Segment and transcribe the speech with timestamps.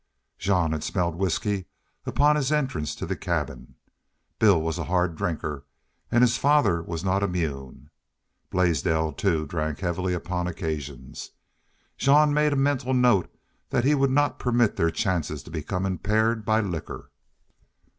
[0.39, 1.65] Jean had smelled whisky
[2.07, 3.75] upon his entrance to this cabin.
[4.39, 5.63] Bill was a hard drinker,
[6.11, 7.91] and his father was not immune.
[8.49, 11.29] Blaisdell, too, drank heavily upon occasions.
[11.99, 13.31] Jean made a mental note
[13.69, 17.11] that he would not permit their chances to become impaired by liquor.